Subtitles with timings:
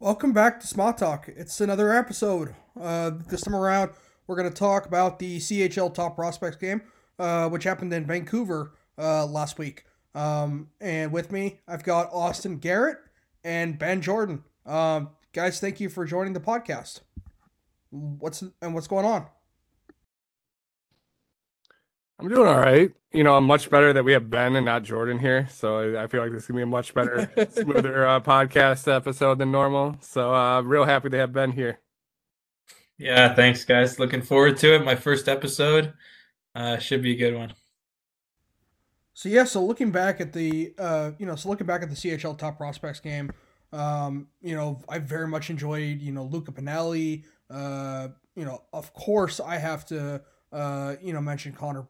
[0.00, 1.28] Welcome back to Smart Talk.
[1.28, 2.54] It's another episode.
[2.80, 3.90] Uh, this time around,
[4.28, 6.82] we're going to talk about the CHL Top Prospects game,
[7.18, 9.86] uh, which happened in Vancouver uh, last week.
[10.14, 12.98] Um, and with me, I've got Austin Garrett
[13.42, 14.44] and Ben Jordan.
[14.64, 17.00] Um, guys, thank you for joining the podcast.
[17.90, 19.26] What's and what's going on?
[22.18, 22.90] I'm doing all right.
[23.12, 25.46] You know, I'm much better that we have Ben and not Jordan here.
[25.50, 29.38] So I feel like this is gonna be a much better, smoother uh, podcast episode
[29.38, 29.96] than normal.
[30.00, 31.78] So uh, real happy to have Ben here.
[32.98, 34.00] Yeah, thanks, guys.
[34.00, 34.84] Looking forward to it.
[34.84, 35.92] My first episode
[36.56, 37.54] uh, should be a good one.
[39.14, 41.96] So yeah, so looking back at the, uh, you know, so looking back at the
[41.96, 43.32] CHL Top Prospects game,
[43.72, 47.24] um, you know, I very much enjoyed, you know, Luca Pinelli.
[47.48, 51.86] Uh, you know, of course, I have to uh, you know, mentioned Connor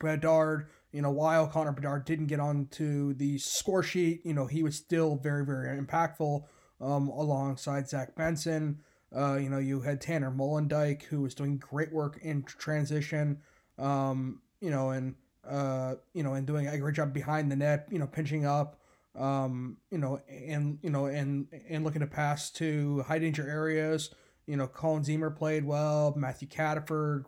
[0.00, 0.68] Bedard.
[0.92, 4.76] You know, while Connor Bedard didn't get onto the score sheet, you know, he was
[4.76, 6.44] still very, very impactful
[6.80, 8.80] um, alongside Zach Benson.
[9.14, 13.38] Uh, you know, you had Tanner Molendyk, who was doing great work in transition,
[13.78, 15.14] um, you know, and,
[15.48, 18.80] uh, you know, and doing a great job behind the net, you know, pinching up,
[19.16, 24.12] um, you know, and, you know, and, and looking to pass to high danger areas.
[24.46, 27.24] You know, Colin Zemer played well, Matthew Cataford,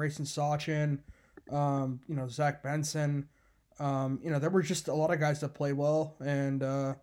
[0.00, 1.00] Gracyn Sawchyn,
[1.54, 3.28] um, you know, Zach Benson.
[3.78, 6.94] Um, you know, there were just a lot of guys that played well, and uh,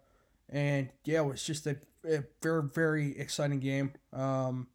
[0.49, 3.93] and yeah, it was just a, a very very exciting game.
[4.13, 4.67] Um,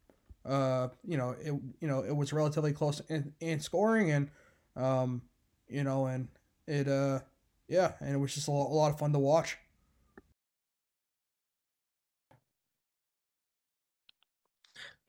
[0.44, 4.30] uh, you know, it you know it was relatively close in, in scoring, and
[4.76, 5.22] um,
[5.68, 6.28] you know, and
[6.66, 7.20] it uh,
[7.68, 9.58] yeah, and it was just a lot, a lot of fun to watch.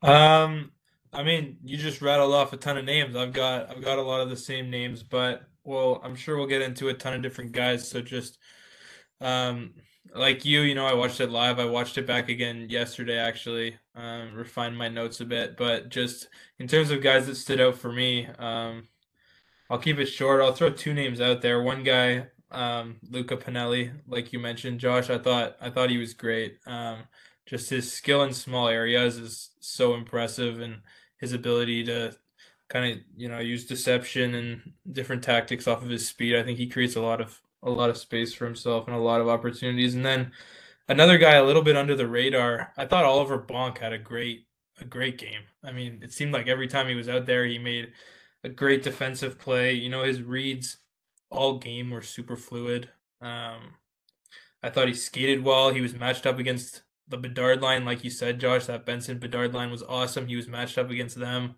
[0.02, 0.70] Um,
[1.14, 3.16] I mean, you just rattled off a ton of names.
[3.16, 6.46] I've got I've got a lot of the same names, but well, I'm sure we'll
[6.46, 7.88] get into a ton of different guys.
[7.88, 8.38] So just
[9.20, 9.74] um
[10.14, 11.58] like you, you know, I watched it live.
[11.58, 13.78] I watched it back again yesterday actually.
[13.94, 17.76] Um refined my notes a bit, but just in terms of guys that stood out
[17.78, 18.88] for me, um
[19.70, 20.40] I'll keep it short.
[20.42, 21.62] I'll throw two names out there.
[21.62, 25.10] One guy, um, Luca Pinelli, like you mentioned, Josh.
[25.10, 26.58] I thought I thought he was great.
[26.66, 26.98] Um,
[27.46, 30.82] just his skill in small areas is so impressive, and
[31.18, 32.16] his ability to
[32.68, 36.36] kind of you know use deception and different tactics off of his speed.
[36.36, 39.00] I think he creates a lot of a lot of space for himself and a
[39.00, 39.94] lot of opportunities.
[39.94, 40.32] And then
[40.88, 42.72] another guy a little bit under the radar.
[42.76, 44.46] I thought Oliver Bonk had a great
[44.80, 45.42] a great game.
[45.62, 47.92] I mean, it seemed like every time he was out there, he made
[48.42, 49.72] a great defensive play.
[49.72, 50.78] You know, his reads
[51.30, 52.90] all game were super fluid.
[53.20, 53.74] Um,
[54.62, 55.70] I thought he skated well.
[55.70, 59.54] He was matched up against the Bedard line, like you said, Josh, that Benson Bedard
[59.54, 60.26] line was awesome.
[60.26, 61.56] He was matched up against them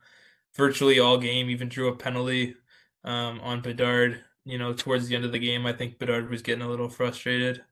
[0.57, 2.57] virtually all game, even drew a penalty
[3.05, 4.25] um, on Bedard.
[4.45, 6.89] You know, towards the end of the game, I think Bedard was getting a little
[6.89, 7.62] frustrated.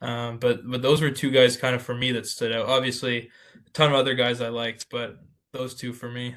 [0.00, 2.66] Um, but but those were two guys kind of for me that stood out.
[2.66, 3.30] Obviously,
[3.66, 5.18] a ton of other guys I liked, but
[5.52, 6.36] those two for me.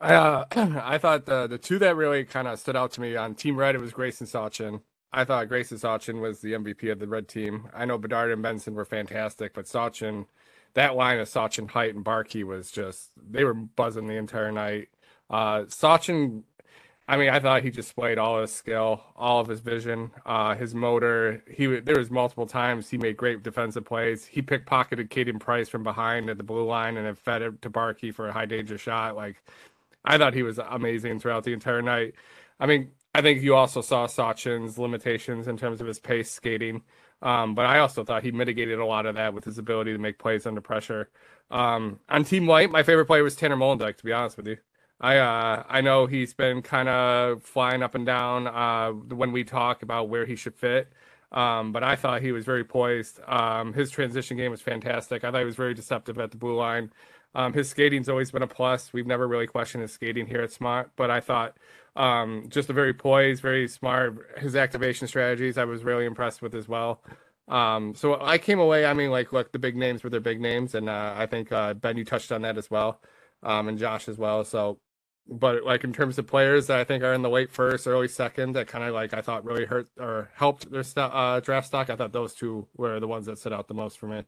[0.00, 0.44] I uh,
[0.82, 3.56] I thought the the two that really kind of stood out to me on Team
[3.56, 4.80] Red it was Gracyn Sawchyn.
[5.12, 7.68] I thought Gracyn Sawchyn was the MVP of the red team.
[7.74, 10.26] I know Bedard and Benson were fantastic, but Sawchyn,
[10.74, 14.88] that line of Sawchyn, Heidt, and Barkey was just they were buzzing the entire night.
[15.28, 16.44] Uh, Sawchyn,
[17.08, 20.76] I mean, I thought he displayed all his skill, all of his vision, uh, his
[20.76, 21.42] motor.
[21.50, 24.26] He there was multiple times he made great defensive plays.
[24.26, 27.70] He pickpocketed Caden Price from behind at the blue line and then fed it to
[27.70, 29.16] Barkey for a high danger shot.
[29.16, 29.42] Like,
[30.04, 32.14] I thought he was amazing throughout the entire night.
[32.60, 36.82] I mean, I think you also saw Sawchyn's limitations in terms of his pace skating.
[37.22, 39.98] Um, but I also thought he mitigated a lot of that with his ability to
[39.98, 41.10] make plays under pressure.
[41.50, 44.56] Um, on Team White, my favorite player was Tanner Molendyk, to be honest with you.
[45.00, 49.44] I uh, I know he's been kind of flying up and down uh, when we
[49.44, 50.92] talk about where he should fit.
[51.32, 53.20] Um, but I thought he was very poised.
[53.26, 55.24] Um, his transition game was fantastic.
[55.24, 56.92] I thought he was very deceptive at the blue line.
[57.34, 58.92] Um, his skating's always been a plus.
[58.92, 61.56] We've never really questioned his skating here at Smart, but I thought
[61.96, 64.38] um, just a very poised, very smart.
[64.38, 67.02] His activation strategies, I was really impressed with as well.
[67.48, 68.86] Um, so I came away.
[68.86, 71.50] I mean, like, look, the big names were their big names, and uh, I think
[71.50, 73.00] uh, Ben, you touched on that as well,
[73.42, 74.44] um, and Josh as well.
[74.44, 74.78] So,
[75.28, 78.08] but like in terms of players that I think are in the late first, early
[78.08, 81.66] second, that kind of like I thought really hurt or helped their st- uh, draft
[81.66, 81.90] stock.
[81.90, 84.24] I thought those two were the ones that stood out the most for me.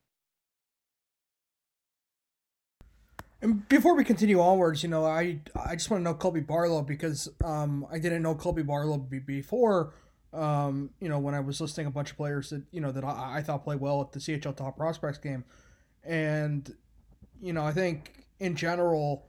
[3.43, 6.83] And before we continue onwards, you know, I I just want to know Colby Barlow
[6.83, 9.95] because um, I didn't know Colby Barlow be- before.
[10.33, 13.05] Um, you know, when I was listing a bunch of players that you know that
[13.05, 15.45] I, I thought played well at the CHL Top Prospects game,
[16.05, 16.73] and
[17.43, 19.27] you know, I think in general,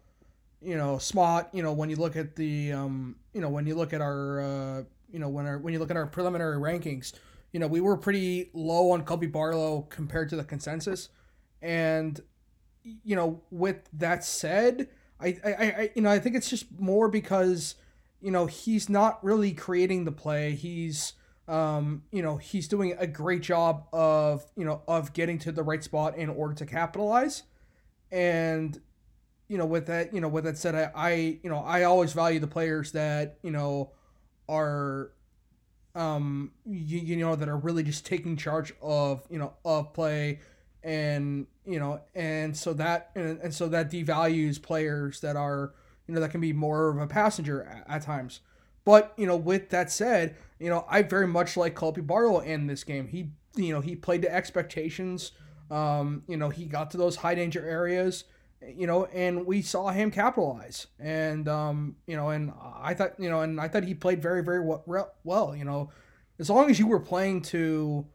[0.61, 3.75] you know, Smart, you know, when you look at the, um, you know, when you
[3.75, 7.13] look at our, uh, you know, when our when you look at our preliminary rankings,
[7.51, 11.09] you know, we were pretty low on Colby Barlow compared to the consensus.
[11.61, 12.21] And,
[12.83, 14.89] you know, with that said,
[15.19, 17.75] I, I, I, you know, I think it's just more because,
[18.21, 20.53] you know, he's not really creating the play.
[20.53, 21.13] He's,
[21.47, 25.63] um, you know, he's doing a great job of, you know, of getting to the
[25.63, 27.43] right spot in order to capitalize.
[28.11, 28.79] And,
[29.47, 31.11] you know, with that, you know, with that said, I, I
[31.43, 33.91] you know, I always value the players that, you know,
[34.49, 35.11] are,
[35.95, 40.39] um, you, you know, that are really just taking charge of, you know, of play
[40.83, 45.73] and, you know, and so that, and, and so that devalues players that are,
[46.07, 48.41] you know, that can be more of a passenger at, at times.
[48.85, 52.67] But, you know, with that said, you know, I very much like Colby Barlow in
[52.67, 53.07] this game.
[53.07, 55.31] He, you know, he played to expectations.
[55.71, 58.25] Um, you know, he got to those high danger areas,
[58.61, 60.87] you know, and we saw him capitalize.
[60.99, 64.43] And, um, you know, and I thought, you know, and I thought he played very,
[64.43, 64.61] very
[65.23, 65.89] well, you know,
[66.39, 68.05] as long as you were playing to,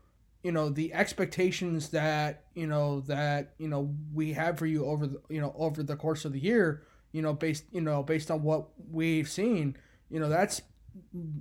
[0.43, 5.07] you know, the expectations that, you know, that, you know, we have for you over
[5.07, 8.31] the, you know, over the course of the year, you know, based, you know, based
[8.31, 9.77] on what we've seen,
[10.11, 10.63] you know, that's,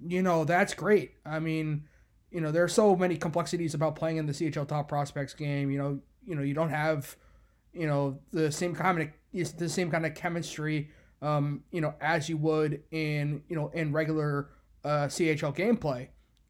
[0.08, 1.12] you know, that's great.
[1.26, 1.84] I mean,
[2.32, 5.72] you know, there are so many complexities about playing in the CHL Top Prospects game.
[5.72, 7.16] You know, you know, you don't have,
[7.74, 10.90] you know, the same kind of the same kind of chemistry,
[11.22, 14.50] um, you know, as you would in, you know, in regular
[14.84, 16.10] uh, CHL gameplay,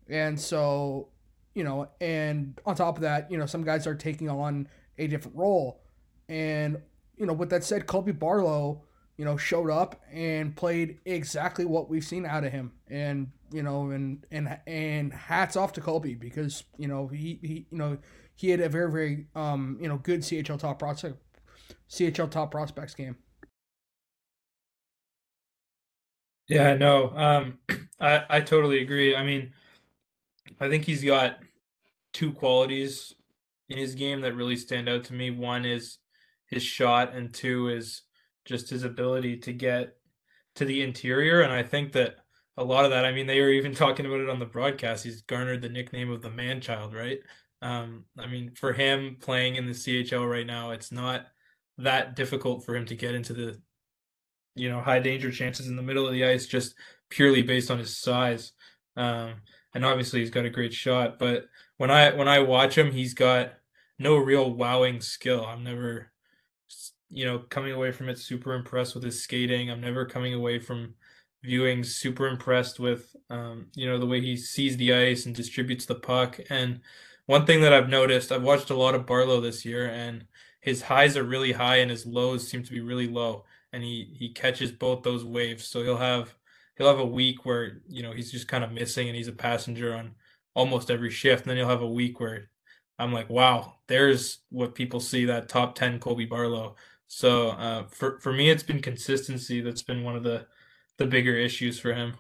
[0.10, 1.10] and so,
[1.58, 4.68] you know, and on top of that, you know, some guys are taking on
[4.98, 5.82] a different role,
[6.30, 6.82] and
[7.18, 8.84] you know, with that said, Colby Barlow
[9.18, 12.72] you know, showed up and played exactly what we've seen out of him.
[12.88, 17.68] And you know, and and and hats off to Colby because you know he, he
[17.72, 17.98] you know
[18.36, 21.18] he had a very very um you know good CHL top prospect
[21.90, 23.18] CHL top prospects game.
[26.48, 27.58] Yeah, no, um,
[28.00, 29.16] I I totally agree.
[29.16, 29.52] I mean,
[30.60, 31.40] I think he's got
[32.18, 33.14] two qualities
[33.70, 35.30] in his game that really stand out to me.
[35.30, 36.00] One is
[36.48, 38.02] his shot, and two is
[38.44, 39.98] just his ability to get
[40.56, 41.42] to the interior.
[41.42, 42.16] And I think that
[42.58, 45.04] a lot of that, I mean, they were even talking about it on the broadcast.
[45.04, 47.20] He's garnered the nickname of the man child, right?
[47.62, 51.28] Um, I mean, for him playing in the CHL right now, it's not
[51.78, 53.62] that difficult for him to get into the,
[54.56, 56.74] you know, high danger chances in the middle of the ice just
[57.12, 58.54] purely based on his size.
[58.96, 59.36] Um,
[59.74, 61.46] and obviously he's got a great shot, but
[61.78, 63.54] when I when I watch him, he's got
[64.00, 65.46] no real wowing skill.
[65.46, 66.12] I'm never
[67.10, 69.70] you know, coming away from it super impressed with his skating.
[69.70, 70.96] I'm never coming away from
[71.44, 75.86] viewing super impressed with, um, you know, the way he sees the ice and distributes
[75.86, 76.40] the puck.
[76.50, 76.82] And
[77.26, 80.26] one thing that I've noticed, I've watched a lot of Barlow this year, and
[80.60, 83.46] his highs are really high and his lows seem to be really low.
[83.72, 85.66] And he he catches both those waves.
[85.66, 86.36] So he'll have
[86.78, 89.34] he'll have a week where you know he's just kind of missing and he's a
[89.34, 90.16] passenger on
[90.56, 91.44] almost every shift.
[91.44, 92.50] And then he'll have a week where
[93.00, 96.76] I'm like, wow, there's what people see that top ten Colby Barlow.
[97.08, 100.48] So uh, for for me, it's been consistency that's been one of the
[100.98, 102.16] the bigger issues for him.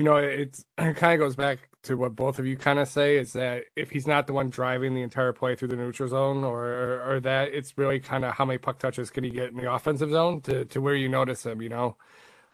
[0.00, 2.88] You know, it's it kind of goes back to what both of you kind of
[2.88, 6.08] say is that if he's not the one driving the entire play through the neutral
[6.08, 9.50] zone, or or, that it's really kind of how many puck touches can he get
[9.50, 11.60] in the offensive zone to to where you notice him.
[11.60, 11.96] You know,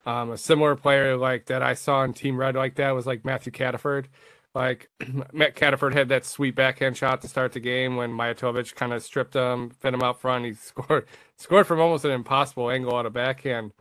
[0.07, 3.25] um, a similar player like that I saw in Team Red like that was like
[3.25, 4.07] Matthew Cataford
[4.57, 4.89] like
[5.33, 9.05] Matt Cataford had that sweet backhand shot to start the game when Mijatovic kind of
[9.05, 10.47] stripped him, fed him out front.
[10.47, 13.73] He scored scored from almost an impossible angle on a backhand.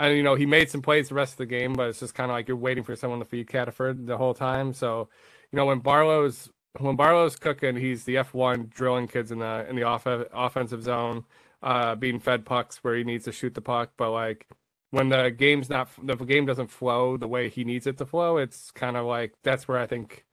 [0.00, 2.14] And you know he made some plays the rest of the game, but it's just
[2.14, 4.72] kind of like you're waiting for someone to feed Cataford the whole time.
[4.74, 5.08] So,
[5.52, 9.76] you know when Barlow's when Barlow's cooking, he's the F1 drilling kids in the in
[9.76, 11.24] the off- offensive zone,
[11.62, 13.92] uh, being fed pucks where he needs to shoot the puck.
[13.98, 14.48] But like
[14.90, 18.38] when the game's not the game doesn't flow the way he needs it to flow,
[18.38, 20.24] it's kind of like that's where I think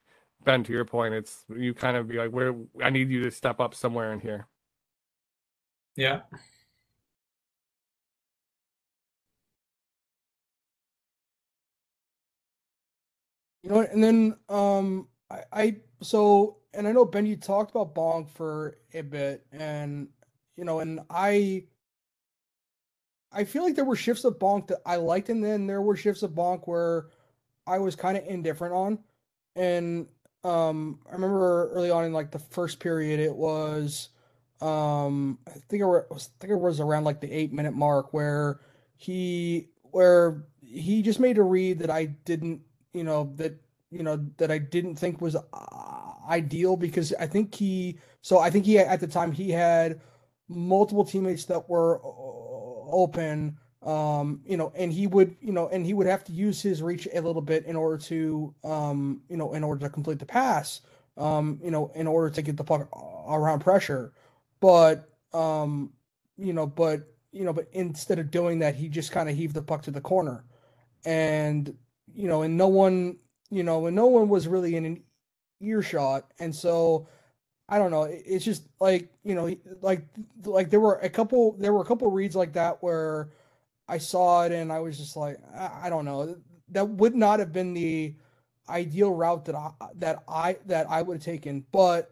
[0.43, 3.31] Ben, to your point, it's you kind of be like, where I need you to
[3.31, 4.47] step up somewhere in here.
[5.95, 6.21] Yeah.
[13.67, 17.93] You know, and then um, I, I so and I know Ben, you talked about
[17.93, 20.07] Bonk for a bit, and
[20.55, 21.65] you know, and I
[23.33, 25.97] I feel like there were shifts of Bonk that I liked, and then there were
[25.97, 27.07] shifts of Bonk where
[27.67, 28.99] I was kind of indifferent on.
[29.57, 30.07] And
[30.45, 34.09] um, I remember early on in like the first period, it was,
[34.61, 38.13] um, I think it was, I think it was around like the eight minute mark
[38.13, 38.61] where
[38.95, 42.61] he, where he just made a read that I didn't,
[42.97, 43.53] you know, that,
[43.91, 48.49] you know, that I didn't think was uh, ideal because I think he, so I
[48.49, 50.01] think he, at the time, he had
[50.49, 52.01] multiple teammates that were
[52.91, 56.61] open Um, you know, and he would, you know, and he would have to use
[56.61, 60.19] his reach a little bit in order to, um, you know, in order to complete
[60.19, 60.81] the pass,
[61.15, 62.89] um, you know, in order to get the puck
[63.29, 64.11] around pressure.
[64.59, 65.93] But, um,
[66.37, 69.53] you know, but, you know, but instead of doing that, he just kind of heaved
[69.53, 70.43] the puck to the corner.
[71.05, 71.77] And,
[72.17, 73.17] you know, and no one,
[73.51, 75.03] you know, and no one was really in an
[75.61, 76.31] earshot.
[76.39, 77.07] And so,
[77.69, 78.03] I don't know.
[78.03, 80.05] It's just like you know, like
[80.45, 83.31] like there were a couple there were a couple reads like that where
[83.87, 86.37] I saw it and I was just like, I, I don't know.
[86.69, 88.15] That would not have been the
[88.69, 92.11] ideal route that I that I that I would have taken, but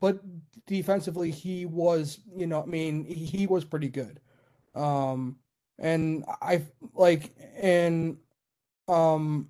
[0.00, 0.20] but
[0.66, 4.20] defensively he was, you know, I mean, he, he was pretty good.
[4.74, 5.36] Um
[5.78, 6.64] and I
[6.94, 8.18] like and
[8.88, 9.48] um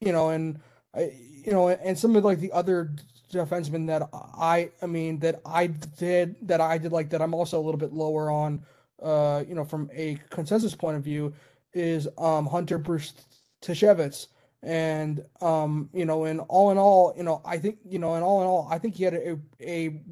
[0.00, 0.60] you know and
[0.94, 1.12] I
[1.44, 2.92] you know and some of like the other
[3.32, 7.58] defensemen that I I mean that I did that I did like that I'm also
[7.58, 8.62] a little bit lower on
[9.02, 11.32] uh, you know, from a consensus point of view,
[11.72, 13.14] is um, Hunter Bruce
[13.62, 14.28] Tashevitz.
[14.62, 18.22] And um, you know, and all in all, you know, I think you know, and
[18.22, 20.02] all in all, I think he had a a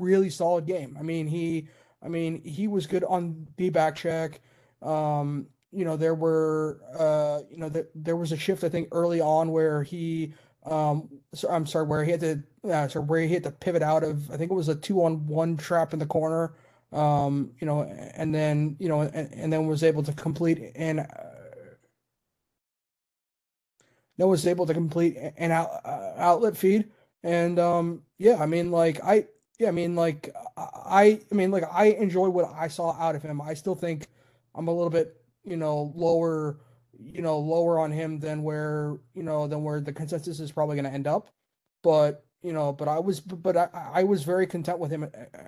[0.00, 0.96] really solid game.
[0.98, 1.68] I mean, he,
[2.02, 4.40] I mean, he was good on the back check.
[4.82, 8.88] Um, you know, there were, uh, you know, that there was a shift I think
[8.92, 10.32] early on where he,
[10.64, 13.82] um, so, I'm sorry, where he had to, uh, sorry, where he had to pivot
[13.82, 14.30] out of.
[14.30, 16.54] I think it was a two on one trap in the corner
[16.92, 21.00] um, you know, and then you know, and, and then was able to complete and
[21.00, 21.04] uh,
[24.16, 26.90] then was able to complete an out, uh, outlet feed,
[27.22, 29.26] and um, yeah, I mean, like I,
[29.58, 33.22] yeah, I mean, like I, I mean, like I enjoy what I saw out of
[33.22, 33.40] him.
[33.40, 34.06] I still think
[34.54, 36.58] I'm a little bit, you know, lower,
[36.98, 40.76] you know, lower on him than where you know than where the consensus is probably
[40.76, 41.30] going to end up,
[41.82, 45.38] but you know, but I was, but I, I was very content with him uh,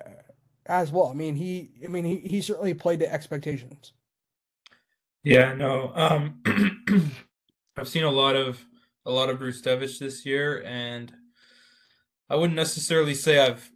[0.65, 1.07] as well.
[1.07, 3.93] I mean, he, I mean, he, he certainly played to expectations.
[5.23, 5.91] Yeah, no.
[5.95, 6.41] Um,
[7.77, 8.65] I've seen a lot of
[9.05, 11.13] a lot of Brzustewicz this year, and
[12.29, 13.71] I wouldn't necessarily say I've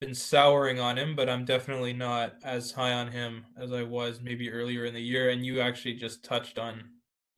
[0.00, 4.20] been souring on him, but I'm definitely not as high on him as I was
[4.20, 5.30] maybe earlier in the year.
[5.30, 6.82] And you actually just touched on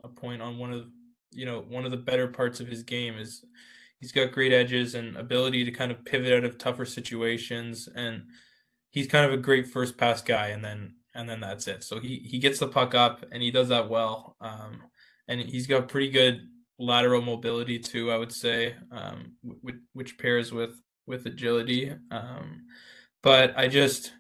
[0.05, 0.87] a point on one of
[1.31, 3.45] you know one of the better parts of his game is
[4.00, 8.23] he's got great edges and ability to kind of pivot out of tougher situations and
[8.91, 11.85] he's kind of a great first pass guy, and then and then that's it.
[11.85, 14.37] So he he gets the puck up and he does that well.
[14.41, 14.83] Um,
[15.29, 16.49] and he's got pretty good
[16.79, 21.93] lateral mobility too, I would say, um, which, which pairs with with agility.
[22.11, 22.67] Um,
[23.23, 24.12] but I just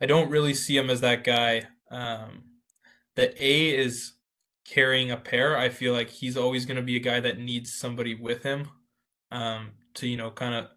[0.00, 1.64] I don't really see him as that guy.
[1.90, 2.44] Um,
[3.16, 4.12] the A is
[4.64, 5.56] carrying a pair.
[5.56, 8.68] I feel like he's always going to be a guy that needs somebody with him
[9.30, 10.68] um, to you know kind of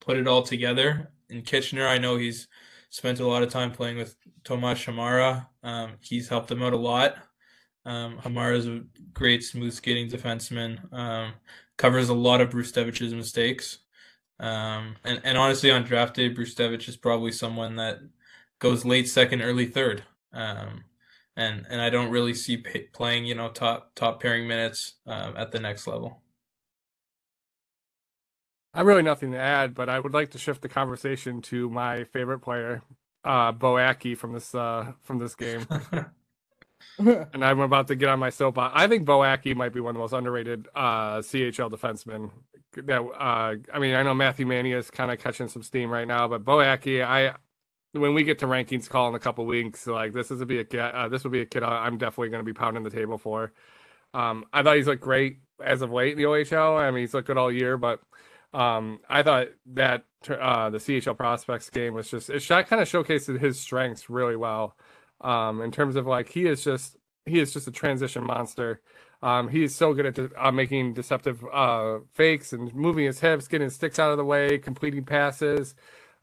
[0.00, 1.10] put it all together.
[1.30, 2.48] In Kitchener, I know he's
[2.90, 5.46] spent a lot of time playing with Tomas Hamara.
[5.62, 7.16] Um, he's helped him out a lot.
[7.86, 8.82] Um, Hamara is a
[9.12, 10.92] great smooth skating defenseman.
[10.92, 11.32] Um,
[11.76, 13.78] covers a lot of Brzustewicz's mistakes.
[14.40, 18.00] Um, and, and honestly, on draft day, Brzustewicz is probably someone that
[18.58, 20.02] goes late second, early third.
[20.32, 20.84] Um,
[21.36, 25.36] and and I don't really see pay, playing, you know, top top pairing minutes um,
[25.36, 26.22] at the next level.
[28.72, 31.70] I have really nothing to add, but I would like to shift the conversation to
[31.70, 32.82] my favorite player,
[33.24, 35.66] uh, Beau Akey from this uh, from this game.
[36.98, 38.72] and I'm about to get on my soapbox.
[38.76, 42.30] I think Beau Akey might be one of the most underrated uh, CHL defensemen.
[42.76, 46.06] That uh, I mean, I know Matthew Mania is kind of catching some steam right
[46.06, 47.34] now, but Beau Akey, I
[47.92, 50.60] when we get to rankings call in a couple weeks, like this is a be
[50.60, 53.18] a uh, this will be a kid I'm definitely going to be pounding the table
[53.18, 53.52] for.
[54.12, 56.78] Um, I thought he's looked great as of late in the OHL.
[56.78, 58.00] I mean, he's looked good all year, but
[58.52, 63.40] um, I thought that uh, the CHL prospects game was just it kind of showcased
[63.40, 64.76] his strengths really well.
[65.20, 68.80] Um, in terms of like he is just he is just a transition monster.
[69.24, 73.48] Um, he is so good at uh, making deceptive uh, fakes and moving his hips,
[73.48, 75.74] getting sticks out of the way, completing passes.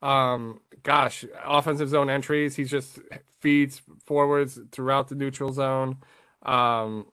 [0.03, 2.55] Um, gosh, offensive zone entries.
[2.57, 2.99] He just
[3.39, 5.97] feeds forwards throughout the neutral zone.
[6.43, 7.07] Um,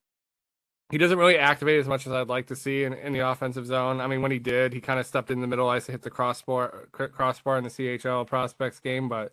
[0.91, 3.65] he doesn't really activate as much as I'd like to see in, in the offensive
[3.65, 4.03] zone.
[4.03, 6.03] I mean, when he did, he kind of stepped in the middle ice to hit
[6.03, 9.09] the crossbar crossbar in the CHL prospects game.
[9.09, 9.33] But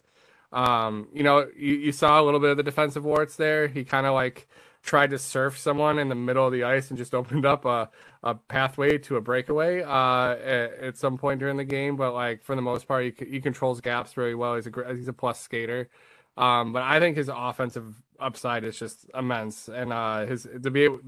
[0.53, 3.67] um, you know, you, you saw a little bit of the defensive warts there.
[3.67, 4.47] He kind of like
[4.85, 7.89] tried to surf someone in the middle of the ice and just opened up a,
[8.23, 11.97] a pathway to a breakaway uh, at, at, some point during the game.
[11.97, 14.55] But like for the most part, he, he controls gaps really well.
[14.55, 15.89] He's a he's a plus skater.
[16.37, 20.83] Um, but I think his offensive upside is just immense, and uh, his to be
[20.83, 20.99] able,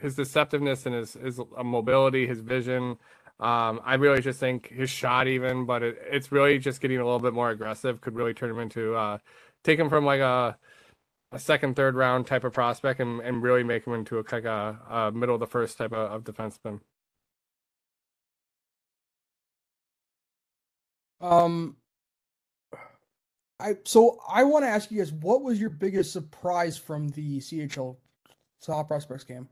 [0.00, 2.98] his deceptiveness and his his uh, mobility, his vision.
[3.40, 7.04] Um, I really just think his shot, even, but it, it's really just getting a
[7.04, 9.18] little bit more aggressive, could really turn him into uh,
[9.64, 10.56] take him from like a
[11.32, 14.44] a second, third round type of prospect and, and really make him into a like
[14.44, 16.80] a, a middle of the first type of, of defenseman.
[21.20, 21.76] Um,
[23.58, 27.38] I so I want to ask you guys, what was your biggest surprise from the
[27.38, 27.96] CHL
[28.60, 29.48] top prospects game?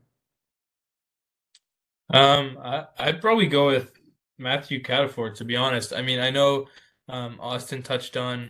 [2.13, 3.93] Um, I, I'd probably go with
[4.37, 5.93] Matthew Cataford, to be honest.
[5.93, 6.67] I mean, I know
[7.07, 8.49] um, Austin touched on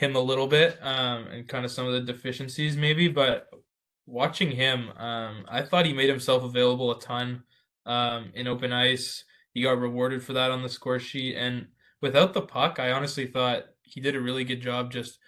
[0.00, 3.50] him a little bit um, and kind of some of the deficiencies, maybe, but
[4.06, 7.42] watching him, um, I thought he made himself available a ton
[7.84, 9.24] um, in open ice.
[9.52, 11.36] He got rewarded for that on the score sheet.
[11.36, 11.66] And
[12.00, 15.18] without the puck, I honestly thought he did a really good job just,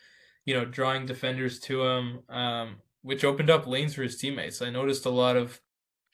[0.46, 4.62] you know, drawing defenders to him, um, which opened up lanes for his teammates.
[4.62, 5.60] I noticed a lot of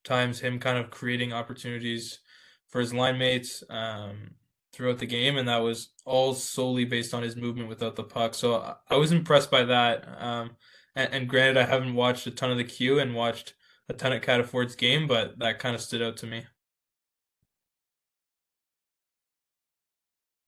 [0.02, 2.18] times him kind of creating opportunities
[2.66, 4.32] for his line mates um,
[4.78, 8.32] throughout the game, and that was all solely based on his movement without the puck.
[8.32, 10.06] So I was impressed by that.
[10.18, 10.52] Um,
[10.94, 13.54] and, and, granted, I haven't watched a ton of the Q and watched
[13.88, 16.46] a ton of Cataford's game, but that kind of stood out to me.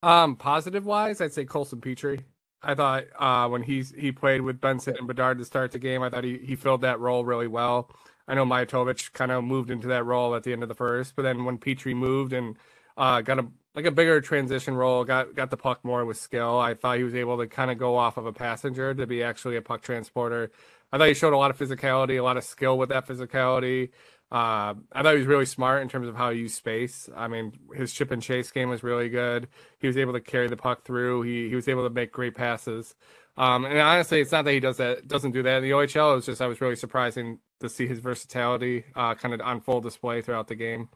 [0.01, 2.19] Um, positive wise, I'd say Coulson Pitre.
[2.63, 6.03] I thought uh, when he's he played with Benson and Bedard to start the game,
[6.03, 7.91] I thought he, he filled that role really well.
[8.27, 11.17] I know Mijatovic kind of moved into that role at the end of the first,
[11.17, 12.55] but then when Pitre moved and
[12.97, 16.59] uh, got a like a bigger transition role, got got the puck more with skill.
[16.59, 19.23] I thought he was able to kind of go off of a passenger to be
[19.23, 20.51] actually a puck transporter.
[20.91, 23.89] I thought he showed a lot of physicality, a lot of skill with that physicality.
[24.31, 27.09] Uh, I thought he was really smart in terms of how he used space.
[27.15, 29.49] I mean, his chip and chase game was really good.
[29.79, 31.23] He was able to carry the puck through.
[31.23, 32.95] He he was able to make great passes.
[33.37, 36.17] Um, and honestly, it's not that he does that doesn't do that in the OHL.
[36.17, 39.81] It's just I was really surprising to see his versatility uh, kind of on full
[39.81, 40.89] display throughout the game.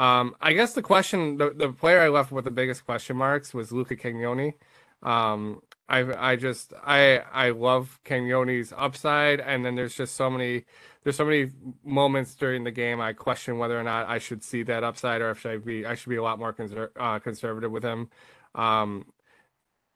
[0.00, 3.52] Um, I guess the question, the, the player I left with the biggest question marks
[3.52, 4.54] was Luca Cagnoni.
[5.02, 10.64] Um, I I just I I love Cagnoni's upside, and then there's just so many
[11.04, 11.50] there's so many
[11.84, 15.32] moments during the game I question whether or not I should see that upside or
[15.32, 18.08] if I be I should be a lot more conser- uh, conservative with him.
[18.54, 19.04] Um,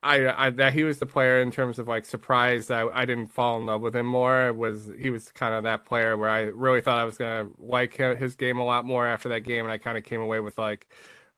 [0.04, 3.28] I, I that he was the player in terms of like surprise that I didn't
[3.28, 6.42] fall in love with him more was he was kind of that player where I
[6.42, 9.72] really thought I was gonna like his game a lot more after that game and
[9.72, 10.88] I kind of came away with like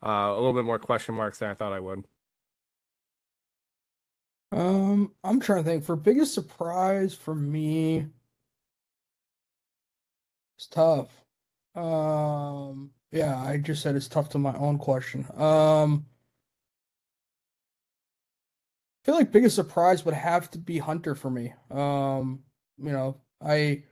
[0.04, 2.04] uh, a little bit more question marks than I thought I would.
[4.52, 8.06] Um, I'm trying to think for biggest surprise for me.
[10.56, 11.24] It's tough.
[11.74, 15.26] Um, yeah, I just said it's tough to my own question.
[15.34, 16.15] Um, I
[19.06, 21.54] feel like biggest surprise would have to be Hunter for me.
[21.70, 22.40] Um,
[22.78, 23.84] you know, I,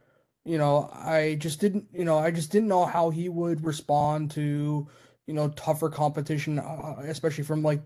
[0.45, 4.33] you know, I just didn't, you know, I just didn't know how he would respond
[4.33, 4.89] to,
[5.29, 7.83] you know, tougher competition, uh, especially from like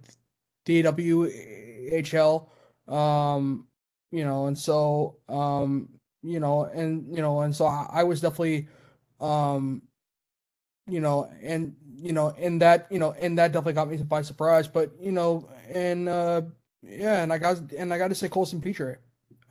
[0.67, 2.51] DWHL.
[2.88, 3.69] Um,
[4.12, 5.91] you know, and so, um,
[6.23, 8.69] you know, and you know, and so I, I was definitely,
[9.21, 9.83] um,
[10.88, 14.23] you know, and you know, and that, you know, and that definitely got me by
[14.23, 14.69] surprise.
[14.69, 16.43] But you know, and uh,
[16.83, 19.01] yeah, and I got and I got to say Coulson Pitre.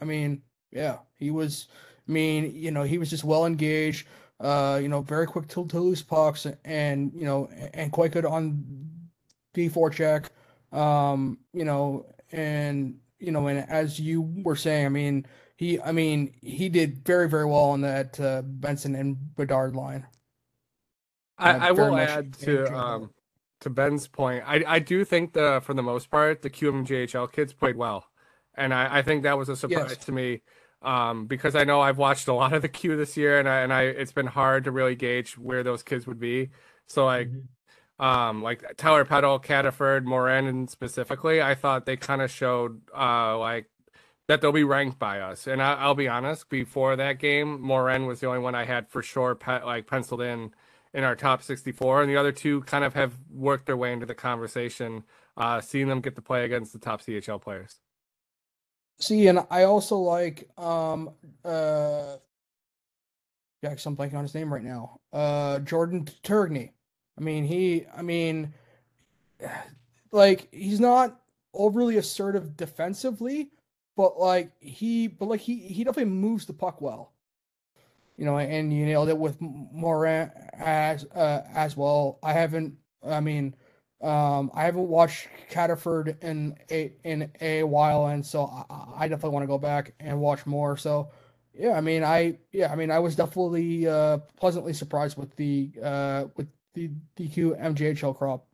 [0.02, 1.68] I mean, yeah, he was.
[2.08, 4.08] I mean, you know, he was just well engaged.
[4.40, 8.26] Uh, you know, very quick to, to lose pucks, and you know, and quite good
[8.26, 8.64] on
[9.54, 10.32] D four check.
[10.72, 15.26] Um, you know, and you know, and as you were saying, I mean,
[15.58, 20.06] he, I mean, he did very, very well on that uh, Benson and Bedard line.
[21.38, 23.12] I, I will add to um,
[23.62, 24.44] to Ben's point.
[24.46, 28.06] I, I do think the for the most part the QMJHL kids played well,
[28.56, 30.06] and I, I think that was a surprise yes.
[30.06, 30.42] to me
[30.82, 33.60] um, because I know I've watched a lot of the Q this year, and I
[33.62, 36.50] and I it's been hard to really gauge where those kids would be.
[36.88, 37.30] So like.
[37.30, 37.40] Mm-hmm.
[38.00, 43.72] Um, like Tyler Peddle, Cataford, Morin, specifically, I thought they kind of showed uh like
[44.28, 45.48] that they'll be ranked by us.
[45.48, 48.90] And I, will be honest, before that game, Morin was the only one I had
[48.90, 50.52] for sure, pe- like penciled in
[50.98, 54.08] in our top 64, and the other two kind of have worked their way into
[54.08, 55.04] the conversation.
[55.38, 57.76] Uh, seeing them get to play against the top CHL players.
[59.00, 61.12] See, and I also like um
[61.46, 62.18] uh,
[63.62, 65.00] yeah, I'm blanking on his name right now.
[65.14, 66.72] Uh, Jordan Tourigny.
[67.16, 67.86] I mean, he.
[67.96, 68.56] I mean,
[70.12, 71.22] like he's not
[71.54, 73.52] overly assertive defensively,
[73.96, 77.14] but like he, but like he, he definitely moves the puck well.
[78.18, 82.20] You know, and you nailed it with Morin as uh, as well.
[82.24, 82.76] I haven't.
[83.08, 83.56] I mean,
[84.02, 89.32] um, I haven't watched Cataford in a in a while, and so I, I definitely
[89.32, 90.78] want to go back and watch more.
[90.78, 91.12] So,
[91.54, 95.72] yeah, I mean, I yeah, I mean, I was definitely uh, pleasantly surprised with the
[95.84, 98.46] uh, with the DQ MJHL crop.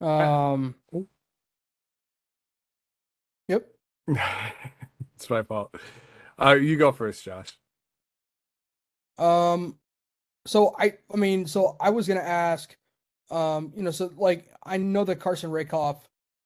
[0.00, 0.74] Um,
[5.16, 5.74] it's my fault.
[6.40, 7.58] Uh, you go first, Josh.
[9.18, 9.76] Um,
[10.46, 12.76] so I, I mean, so I was gonna ask,
[13.30, 16.00] um, you know, so like I know that Carson Rehkopf,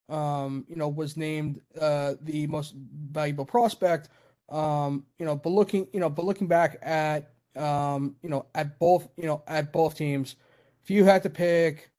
[0.09, 4.09] um, you know, was named uh the most valuable prospect,
[4.48, 8.79] um, you know, but looking, you know, but looking back at, um, you know, at
[8.79, 10.37] both, you know, at both teams,
[10.83, 11.90] if you had to pick,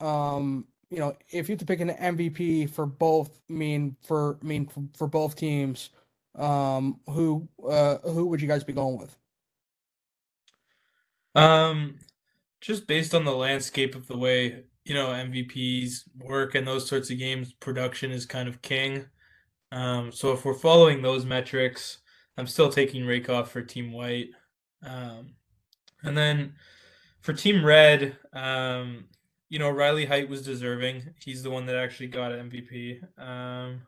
[0.00, 4.66] um, you know, if you had to pick an MVP for both, mean, for, mean,
[4.66, 5.90] for, for both teams,
[6.36, 9.16] um, who, uh, who would you guys be going with?
[11.36, 11.98] Um,
[12.60, 17.10] just based on the landscape of the way, you know, MVPs work and those sorts
[17.10, 19.06] of games, production is kind of king.
[19.70, 21.98] Um, so if we're following those metrics,
[22.36, 24.30] I'm still taking Rehkopf for Team White.
[24.84, 25.34] Um,
[26.02, 26.54] and then
[27.20, 29.04] for Team Red, um,
[29.50, 31.14] you know, Riley Heidt was deserving.
[31.22, 33.02] He's the one that actually got an MVP.
[33.20, 33.82] Um,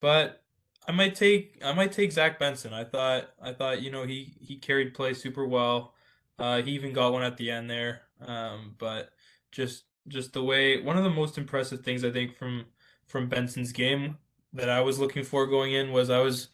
[0.00, 0.42] but
[0.86, 2.74] I might take I might take Zach Benson.
[2.74, 5.94] I thought I thought you know he he carried play super well.
[6.38, 8.02] Uh, he even got one at the end there.
[8.20, 9.10] Um, but
[9.52, 12.66] just just the way one of the most impressive things I think from
[13.06, 14.18] from Benson's game
[14.52, 16.48] that I was looking for going in was I was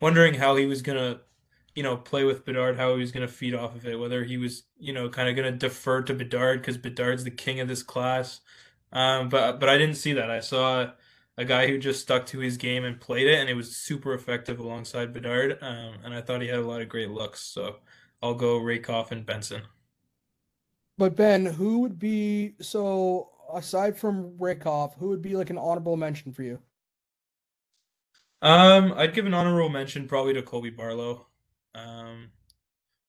[0.00, 1.20] wondering how he was gonna
[1.76, 4.38] you know play with Bedard, how he was gonna feed off of it, whether he
[4.38, 7.82] was you know kind of gonna defer to Bedard because Bedard's the king of this
[7.84, 8.40] class.
[8.92, 10.30] Um, but but I didn't see that.
[10.30, 10.90] I saw
[11.38, 14.14] a guy who just stuck to his game and played it, and it was super
[14.14, 15.58] effective alongside Bedard.
[15.62, 17.42] Um, and I thought he had a lot of great looks.
[17.42, 17.76] So
[18.22, 19.62] I'll go Rehkopf and Benson.
[20.98, 25.96] But Ben, who would be so aside from Rehkopf, who would be like an honorable
[25.96, 26.60] mention for you?
[28.42, 31.25] Um, I'd give an honorable mention probably to Colby Barlow.
[31.76, 32.30] Um,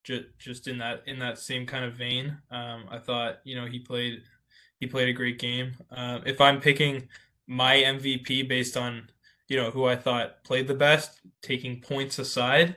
[0.03, 2.37] just just in that in that same kind of vein.
[2.49, 4.23] Um, I thought you know he played
[4.79, 5.75] he played a great game.
[5.91, 7.09] Um, if I'm picking
[7.47, 9.09] my MVP based on
[9.49, 12.75] you know who I thought played the best, taking points aside,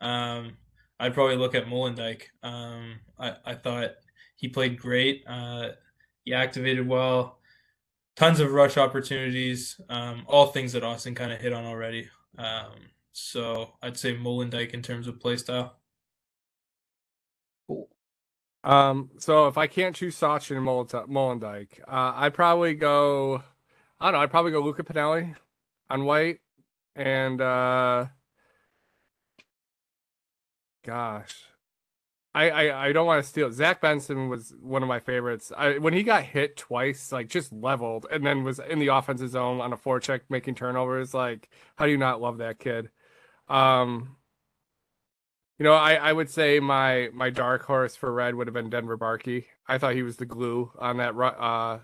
[0.00, 0.56] um,
[0.98, 2.22] I'd probably look at Molendyk.
[2.42, 3.90] Um, I I thought
[4.36, 5.24] he played great.
[5.28, 5.70] Uh,
[6.24, 7.38] he activated well.
[8.16, 9.80] Tons of rush opportunities.
[9.88, 12.08] Um, all things that Austin kind of hit on already.
[12.38, 15.72] Um, so I'd say Molendyk in terms of playstyle.
[17.66, 17.88] Cool.
[18.62, 23.42] Um, so if I can't choose Sawchyn and Molendyk, uh, I'd probably go.
[23.98, 24.20] I don't know.
[24.20, 25.34] I'd probably go Luca Pinelli
[25.88, 26.40] on white,
[26.94, 28.06] and uh,
[30.84, 31.44] gosh,
[32.34, 33.50] I, I, I don't want to steal.
[33.50, 35.52] Zach Benson was one of my favorites.
[35.56, 39.30] I, when he got hit twice, like just leveled, and then was in the offensive
[39.30, 41.12] zone on a forecheck making turnovers.
[41.12, 42.90] Like, how do you not love that kid?
[43.50, 44.16] Um,
[45.58, 48.70] you know, I, I would say my my dark horse for red would have been
[48.70, 49.44] Denver Barkey.
[49.68, 51.80] I thought he was the glue on that uh,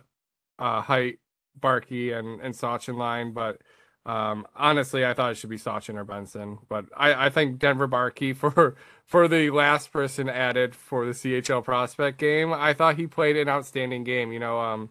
[0.58, 1.18] uh, Heidt
[1.60, 3.60] Barkey and and Sawchyn line, but
[4.06, 7.88] um, honestly, I thought it should be Sawchyn or Benson, but I, I think Denver
[7.88, 12.52] Barkey for for the last person added for the CHL prospect game.
[12.52, 14.32] I thought he played an outstanding game.
[14.32, 14.90] You know, um,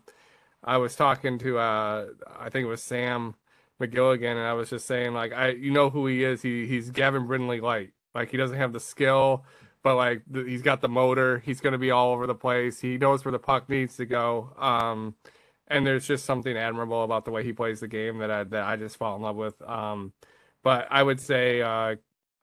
[0.63, 2.07] I was talking to uh,
[2.39, 3.35] I think it was Sam
[3.81, 6.41] McGilligan, and I was just saying like I you know who he is.
[6.41, 7.91] He he's Gavin Brindley light.
[8.13, 9.45] Like he doesn't have the skill,
[9.83, 11.39] but like the, he's got the motor.
[11.39, 12.79] He's going to be all over the place.
[12.79, 14.53] He knows where the puck needs to go.
[14.57, 15.15] Um,
[15.67, 18.63] and there's just something admirable about the way he plays the game that I that
[18.63, 19.61] I just fall in love with.
[19.61, 20.13] Um,
[20.63, 21.95] but I would say uh,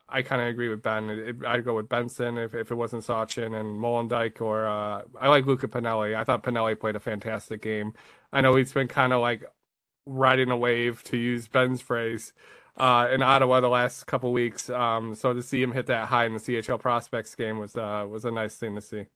[0.08, 1.08] I kind of agree with Ben.
[1.08, 5.28] It, I'd go with Benson if, if it wasn't Sawchyn and Molendyk or uh, I
[5.28, 6.14] like Luca Pinelli.
[6.14, 7.94] I thought Pinelli played a fantastic game.
[8.32, 9.44] I know he's been kind of like
[10.06, 12.32] riding a wave to use Ben's phrase
[12.76, 14.70] uh, in Ottawa the last couple weeks.
[14.70, 18.06] Um, so to see him hit that high in the CHL prospects game was uh,
[18.08, 19.06] was a nice thing to see.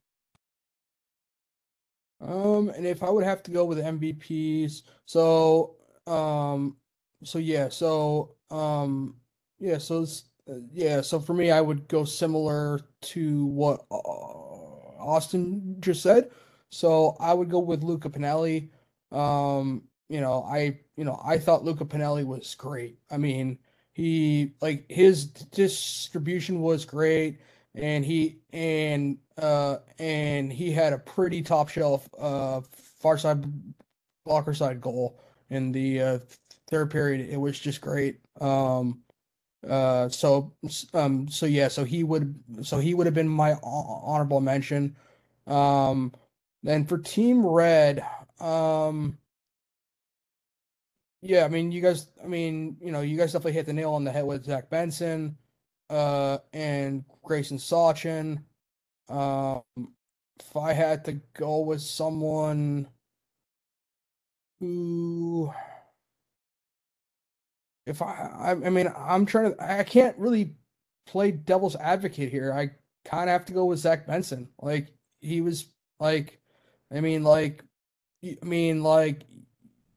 [2.20, 6.76] Um, and if I would have to go with MVPs, so um,
[7.24, 9.16] so yeah, so um,
[9.58, 10.06] yeah, so
[10.48, 16.30] uh, yeah, so for me, I would go similar to what uh, Austin just said.
[16.70, 18.70] So I would go with Luca Pinelli.
[19.12, 22.98] Um, you know, I you know I thought Luca Pinelli was great.
[23.10, 23.58] I mean,
[23.92, 27.40] he like his distribution was great
[27.74, 32.60] and he and uh and he had a pretty top shelf uh
[33.00, 33.44] far side
[34.24, 36.18] blocker side goal in the uh,
[36.68, 37.28] third period.
[37.30, 38.18] It was just great.
[38.40, 39.02] Um
[39.68, 40.52] uh so
[40.94, 44.94] um so yeah so he would so he would have been my honorable mention
[45.46, 46.12] um
[46.62, 48.04] then for team red
[48.40, 49.18] um
[51.28, 53.94] yeah i mean you guys i mean you know you guys definitely hit the nail
[53.94, 55.36] on the head with zach benson
[55.90, 58.42] uh, and Gracyn Sawchyn.
[59.08, 59.62] Um,
[60.38, 62.88] if I had to go with someone
[64.60, 65.52] who,
[67.86, 70.56] if I, I, I mean, I'm trying to, I can't really
[71.06, 72.52] play devil's advocate here.
[72.52, 72.70] I
[73.08, 74.48] kind of have to go with Zach Benson.
[74.60, 74.88] Like
[75.20, 75.66] he was
[76.00, 76.40] like,
[76.94, 77.64] I mean, like,
[78.24, 79.22] I mean, like,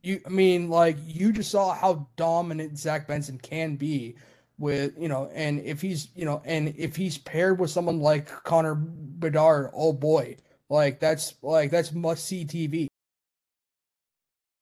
[0.02, 4.16] you, I mean, like you just saw how dominant Zach Benson can be
[4.58, 8.28] with, you know, and if he's, you know, and if he's paired with someone like
[8.44, 10.38] Connor Bedard, oh boy,
[10.70, 12.88] like that's like that's must see TV.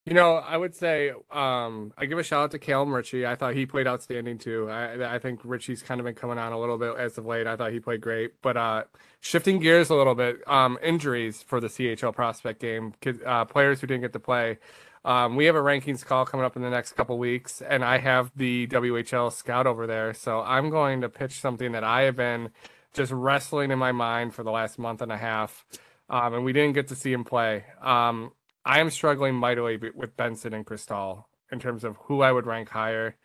[0.08, 3.28] You know, I would say um, I give a shout out to Calum Ritchie.
[3.28, 4.69] I thought he played outstanding too.
[4.69, 7.45] I, I think Ritchie's kind of been coming on a little bit as of late.
[7.45, 8.41] I thought he played great.
[8.41, 8.84] But uh,
[9.19, 12.93] shifting gears a little bit, um, injuries for the CHL prospect game,
[13.26, 14.60] uh, players who didn't get to play.
[15.07, 17.97] Um, we have a rankings call coming up in the next couple weeks, and I
[17.99, 20.13] have the WHL scout over there.
[20.13, 22.49] So I'm going to pitch something that I have been
[22.93, 25.65] just wrestling in my mind for the last month and a half.
[26.09, 27.63] Um, and we didn't get to see him play.
[27.81, 28.33] Um,
[28.65, 32.67] I am struggling mightily with Benson and Cristall in terms of who I would rank
[32.67, 33.15] higher.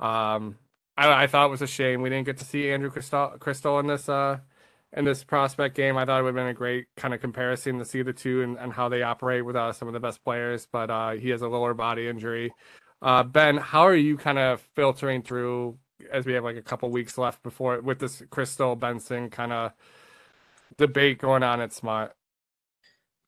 [0.00, 0.56] Um,
[0.96, 3.78] I, I, thought it was a shame we didn't get to see Andrew Cristall, Cristall
[3.78, 4.38] in this uh,
[4.92, 5.96] in this prospect game.
[5.96, 8.42] I thought it would have been a great kind of comparison to see the two
[8.42, 10.66] and, and how they operate with uh, some of the best players.
[10.70, 12.52] But uh, he has a lower body injury.
[13.00, 15.78] Uh, ben, how are you kind of filtering through
[16.12, 19.72] as we have like a couple weeks left before with this Cristall Benson kind of
[20.76, 22.14] debate going on at Smart?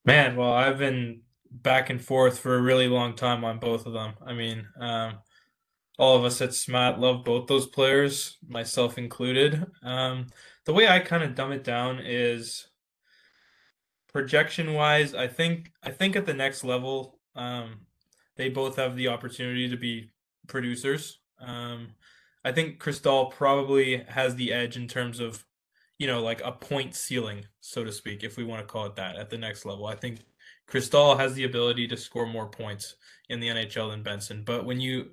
[0.04, 1.20] Man, well, I've been
[1.50, 4.14] back and forth for a really long time on both of them.
[4.24, 5.18] I mean, um,
[5.98, 9.66] all of us at SMAT love both those players, myself included.
[9.82, 10.28] Um,
[10.66, 12.66] the way I kind of dumb it down is
[14.12, 15.14] projection wise.
[15.14, 17.86] I think I think at the next level, um,
[18.36, 20.10] they both have the opportunity to be
[20.46, 21.18] producers.
[21.40, 21.88] Um,
[22.44, 25.44] I think Cristall probably has the edge in terms of,
[25.98, 28.96] you know, like a point ceiling, so to speak, if we want to call it
[28.96, 29.86] that, at the next level.
[29.86, 30.20] I think
[30.68, 32.96] Cristall has the ability to score more points
[33.28, 34.42] in the NHL than Benson.
[34.44, 35.10] But when you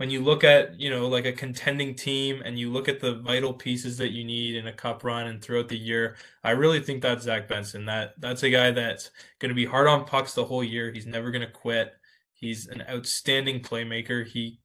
[0.00, 3.16] when you look at you know like a contending team and you look at the
[3.16, 6.80] vital pieces that you need in a cup run and throughout the year, I really
[6.80, 7.84] think that's Zach Benson.
[7.84, 9.10] That that's a guy that's
[9.40, 10.90] going to be hard on pucks the whole year.
[10.90, 11.92] He's never going to quit.
[12.32, 14.26] He's an outstanding playmaker.
[14.26, 14.60] He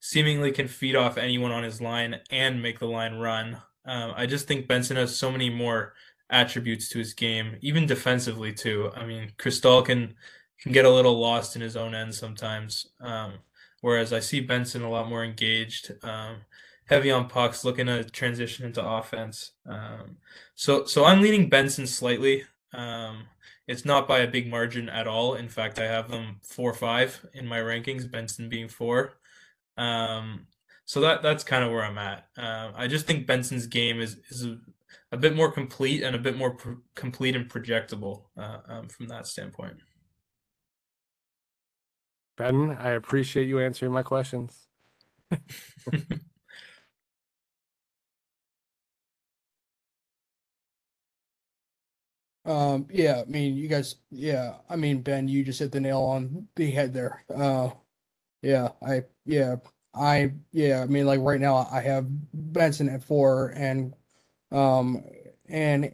[0.00, 3.58] seemingly can feed off anyone on his line and make the line run.
[3.84, 5.94] Um, I just think Benson has so many more
[6.28, 8.90] attributes to his game, even defensively too.
[8.96, 10.16] I mean, Cristall can
[10.58, 12.88] can get a little lost in his own end sometimes.
[13.00, 13.34] Um,
[13.82, 16.36] whereas I see Benson a lot more engaged, um,
[16.86, 19.52] heavy on pucks, looking to transition into offense.
[19.66, 20.16] Um,
[20.54, 22.44] so so I'm leaning Benson slightly.
[22.72, 23.24] Um,
[23.68, 25.34] it's not by a big margin at all.
[25.34, 28.10] In fact, I have them four five in my rankings.
[28.10, 29.18] Benson being four.
[29.76, 30.46] Um,
[30.84, 32.26] so that that's kind of where I'm at.
[32.36, 34.46] Uh, I just think Benson's game is is
[35.10, 39.08] a bit more complete and a bit more pr- complete and projectable uh, um, from
[39.08, 39.76] that standpoint.
[42.36, 44.66] Ben, I appreciate you answering my questions.
[52.44, 56.00] um, yeah, I mean, you guys, yeah, I mean, Ben, you just hit the nail
[56.02, 57.24] on the head there.
[57.34, 57.70] Uh,
[58.42, 59.56] yeah, I, yeah,
[59.94, 63.94] I, yeah, I mean, like right now, I have Benson at four and
[64.52, 65.04] um,
[65.48, 65.92] and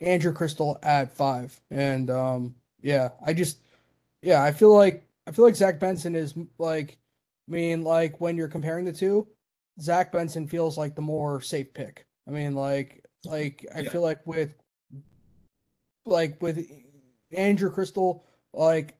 [0.00, 1.58] Andrew Cristall at five.
[1.70, 3.58] And um, yeah, I just
[4.22, 6.98] yeah, I feel like I feel like Zach Benson is like
[7.48, 9.28] I mean, like when you're comparing the two,
[9.80, 12.06] Zach Benson feels like the more safe pick.
[12.28, 13.90] I mean, like like I yeah.
[13.90, 14.54] feel like with
[16.04, 16.66] like with
[17.32, 18.96] Andrew Cristall, like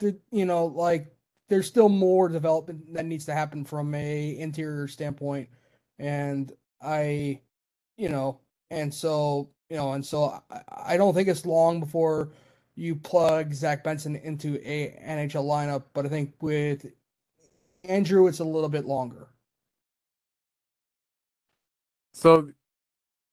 [0.00, 1.12] the you know, like
[1.48, 5.48] there's still more development that needs to happen from a interior standpoint.
[5.98, 7.40] And I
[7.96, 12.30] you know, and so you know, and so I, I don't think it's long before
[12.76, 16.86] you plug Zach Benson into a NHL lineup, but I think with
[17.84, 19.28] Andrew, it's a little bit longer.
[22.12, 22.50] So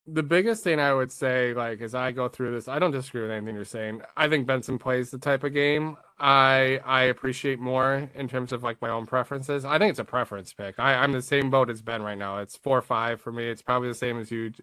[0.08, 3.22] the biggest thing I would say, like as I go through this, I don't disagree
[3.24, 4.02] with anything you're saying.
[4.18, 8.64] I think Benson plays the type of game I I appreciate more in terms of
[8.64, 9.66] like my own preferences.
[9.66, 10.80] I think it's a preference pick.
[10.80, 12.40] I, I'm the same boat as Ben right now.
[12.40, 13.46] It's four or five for me.
[13.50, 14.54] It's probably the same as you,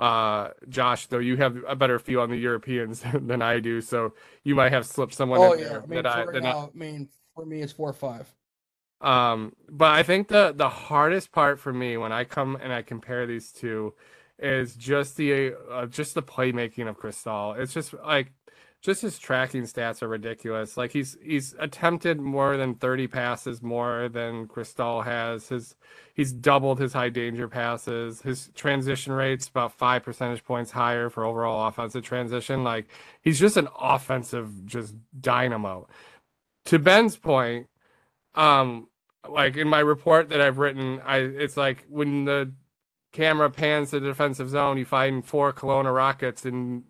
[0.00, 1.06] uh, Josh.
[1.06, 4.72] Though you have a better feel on the Europeans than I do, so you might
[4.72, 5.40] have slipped someone.
[5.40, 8.34] Oh yeah, I mean, I, right now, I, mean for me it's four or five.
[9.00, 12.82] Um, but I think the the hardest part for me when I come and I
[12.82, 13.94] compare these two
[14.38, 17.58] is just the uh, just the playmaking of Cristall.
[17.58, 18.32] It's just like
[18.82, 20.76] just his tracking stats are ridiculous.
[20.76, 25.48] Like he's he's attempted more than 30 passes more than Cristall has.
[25.48, 25.74] His
[26.14, 28.22] he's doubled his high danger passes.
[28.22, 32.64] His transition rate's about five percentage points higher for overall offensive transition.
[32.64, 32.86] Like
[33.20, 35.86] he's just an offensive just dynamo.
[36.66, 37.66] To Ben's point,
[38.34, 38.88] um,
[39.28, 42.52] like in my report that I've written, I it's like when the
[43.12, 46.84] camera pans the defensive zone, you find four Kelowna Rockets and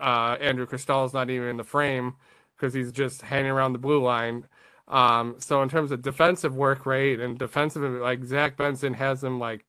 [0.00, 2.14] uh, Andrew Cristall's not even in the frame
[2.56, 4.46] because he's just hanging around the blue line.
[4.88, 9.38] Um, so in terms of defensive work rate and defensive, like Zach Benson has them
[9.38, 9.64] like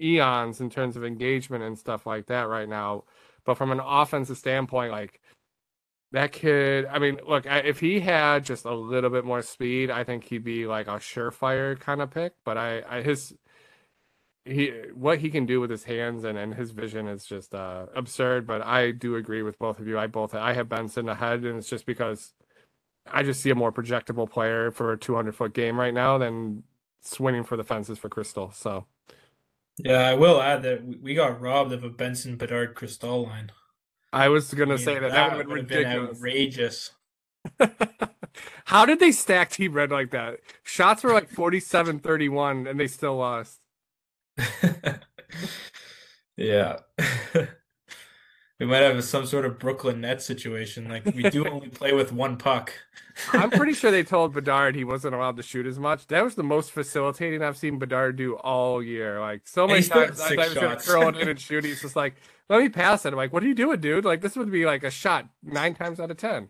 [0.00, 3.04] eons in terms of engagement and stuff like that right now.
[3.44, 5.20] But from an offensive standpoint, like
[6.12, 10.04] that kid, I mean, look, if he had just a little bit more speed, I
[10.04, 12.32] think he'd be like a surefire kind of pick.
[12.44, 13.34] But I, I his
[14.44, 17.86] he what he can do with his hands and, and his vision is just uh,
[17.94, 18.46] absurd.
[18.46, 19.98] But I do agree with both of you.
[19.98, 22.32] I both I have Benson ahead, and it's just because
[23.10, 26.62] I just see a more projectable player for a 200 foot game right now than
[27.00, 28.54] swinging for the fences for Cristall.
[28.54, 28.86] So.
[29.76, 33.50] Yeah, I will add that we got robbed of a Benson Bedard Cristall line.
[34.12, 36.92] I was gonna say that that, that would have been outrageous.
[38.66, 40.38] How did they stack Team Red like that?
[40.62, 43.58] Shots were like 47 31 and they still lost.
[46.36, 46.78] yeah.
[48.60, 50.88] we might have some sort of Brooklyn Nets situation.
[50.88, 52.72] Like we do only play with one puck.
[53.32, 56.06] I'm pretty sure they told Bedard he wasn't allowed to shoot as much.
[56.08, 59.20] That was the most facilitating I've seen Bedard do all year.
[59.20, 61.64] Like so many times I was gonna throw it in and shoot.
[61.64, 62.14] He's just like,
[62.48, 63.08] let me pass it.
[63.08, 64.04] I'm like, what are you doing, dude?
[64.04, 66.48] Like this would be like a shot nine times out of ten.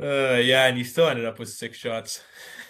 [0.00, 2.22] Uh yeah, and he still ended up with six shots.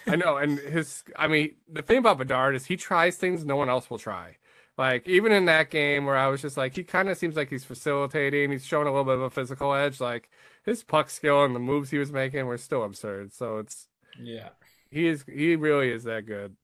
[0.07, 3.55] I know, and his I mean, the thing about Bedard is he tries things no
[3.57, 4.37] one else will try.
[4.77, 7.49] Like even in that game where I was just like, he kind of seems like
[7.49, 8.51] he's facilitating.
[8.51, 9.99] He's showing a little bit of a physical edge.
[9.99, 10.29] Like
[10.65, 13.33] his puck skill and the moves he was making were still absurd.
[13.33, 13.87] So it's
[14.21, 14.49] yeah,
[14.91, 16.55] he is he really is that good.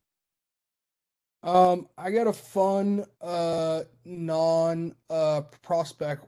[1.42, 6.26] Um, I got a fun uh non uh prospect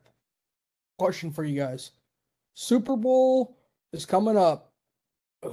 [0.98, 1.92] question for you guys.
[2.56, 3.58] Super Bowl
[3.94, 4.72] is coming up.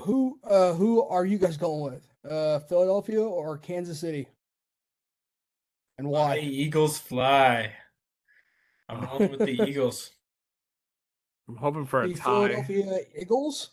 [0.01, 2.07] Who uh who are you guys going with?
[2.29, 4.29] Uh Philadelphia or Kansas City?
[5.99, 6.39] And why?
[6.39, 7.73] Eagles fly.
[8.89, 10.11] I'm going with the Eagles.
[11.49, 12.49] I'm hoping for a the tie.
[12.49, 13.71] Philadelphia Eagles.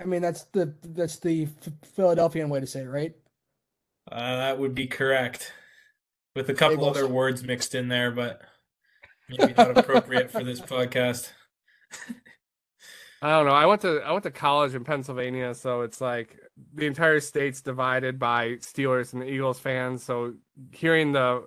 [0.00, 1.48] I mean, that's the that's the
[1.94, 3.14] Philadelphian way to say it, right?
[4.10, 5.52] Uh, that would be correct,
[6.34, 6.96] with a couple Eagles.
[6.96, 8.42] other words mixed in there, but
[9.28, 11.30] maybe not appropriate for this podcast.
[13.22, 13.52] I don't know.
[13.52, 16.38] I went to I went to college in Pennsylvania, so it's like
[16.74, 20.02] the entire state's divided by Steelers and Eagles fans.
[20.02, 20.34] So
[20.72, 21.44] hearing the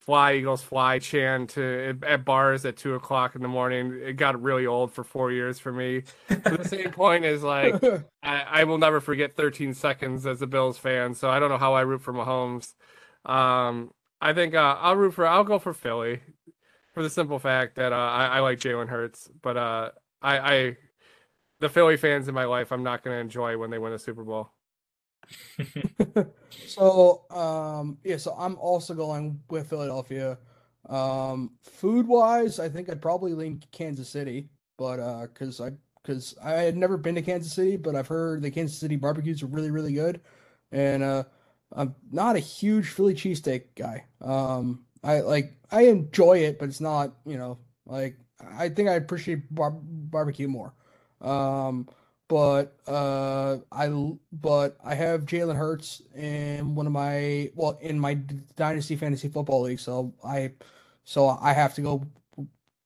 [0.00, 4.40] "Fly Eagles Fly" chant to, at bars at two o'clock in the morning, it got
[4.40, 6.04] really old for four years for me.
[6.28, 7.82] But the same point is like
[8.22, 11.14] I, I, will never forget 13 seconds as a Bills fan.
[11.14, 12.72] So I don't know how I root for Mahomes.
[13.26, 13.90] Um,
[14.22, 16.20] I think uh, I'll root for I'll go for Philly
[16.94, 19.90] for the simple fact that uh, I, I, like Jalen Hurts, but uh,
[20.22, 20.76] I, I
[21.64, 23.98] the Philly fans in my life, I'm not going to enjoy when they win a
[23.98, 24.52] Super Bowl.
[26.66, 30.36] so, um, yeah, so I'm also going with Philadelphia.
[30.90, 35.70] Um, food wise, I think I'd probably lean Kansas City, but uh, cause I
[36.02, 39.42] because I had never been to Kansas City, but I've heard the Kansas City barbecues
[39.42, 40.20] are really really good,
[40.70, 41.24] and uh,
[41.72, 44.04] I'm not a huge Philly cheesesteak guy.
[44.20, 48.18] Um, I like I enjoy it, but it's not you know like
[48.58, 50.74] I think I appreciate bar- barbecue more.
[51.24, 51.88] Um,
[52.28, 53.88] but uh, I
[54.32, 58.14] but I have Jalen Hurts in one of my well in my
[58.56, 60.52] dynasty fantasy football league, so I
[61.04, 62.06] so I have to go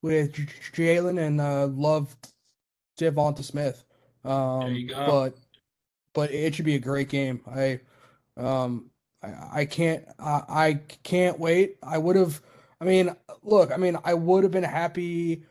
[0.03, 0.33] with
[0.75, 2.17] Jalen and uh, love
[2.99, 3.85] Devonta Smith.
[4.25, 4.85] Um.
[5.05, 5.39] But
[6.15, 7.41] but it should be a great game.
[7.49, 7.81] I
[8.37, 8.91] um
[9.23, 11.79] I, I can't I, I can't wait.
[11.83, 12.43] I would have.
[12.81, 13.73] I mean, look.
[13.73, 15.45] I mean, I would have been happy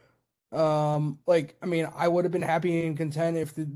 [0.51, 3.67] um, like I mean, I would have been happy and content if the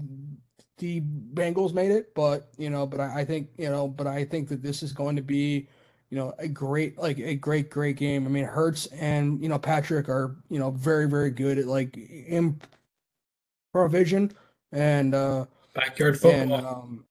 [0.77, 1.01] the
[1.33, 4.49] Bengals made it, but you know, but I, I think you know, but I think
[4.49, 5.67] that this is going to be,
[6.09, 8.25] you know, a great like a great great game.
[8.25, 11.97] I mean, Hurts and you know Patrick are you know very very good at like
[13.73, 14.31] improvisation
[14.71, 16.41] and uh backyard football.
[16.41, 17.05] And, um,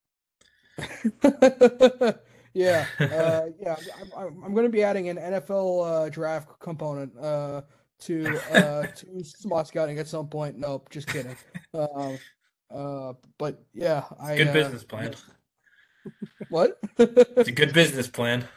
[2.54, 3.76] yeah, uh, yeah,
[4.16, 7.16] I'm, I'm going to be adding an NFL uh, draft component.
[7.18, 7.62] Uh,
[8.00, 10.58] to uh to smart scouting at some point.
[10.58, 11.36] Nope, just kidding.
[11.74, 12.18] Um,
[12.74, 15.14] uh, but yeah, I good uh, business plan.
[16.48, 16.78] What?
[16.98, 18.48] it's a good business plan.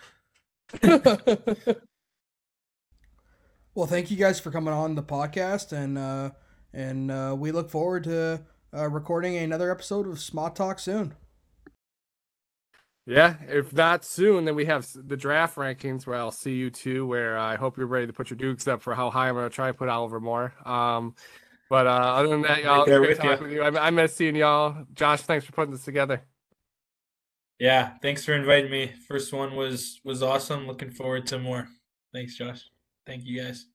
[3.75, 6.31] well, thank you guys for coming on the podcast, and uh,
[6.73, 8.41] and uh, we look forward to
[8.73, 11.15] uh, recording another episode of Smart Talk soon.
[13.05, 17.05] Yeah, if not soon, then we have the draft rankings where I'll see you too.
[17.05, 19.49] Where I hope you're ready to put your dukes up for how high I'm going
[19.49, 20.53] to try and put Oliver Moore.
[20.65, 21.13] Um,
[21.69, 23.61] but uh, other than that, y'all, right great talking with you.
[23.61, 24.85] I, I miss seeing y'all.
[24.93, 26.23] Josh, thanks for putting this together.
[27.59, 28.93] Yeah, thanks for inviting me.
[29.07, 30.65] First one was was awesome.
[30.65, 31.67] Looking forward to more.
[32.13, 32.69] Thanks, Josh.
[33.05, 33.65] Thank you guys.